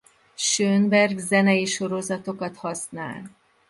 [0.35, 3.21] Schönberg zenei sorozatokat használ.